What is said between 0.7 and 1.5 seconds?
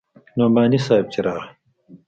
صاحب چې راغى.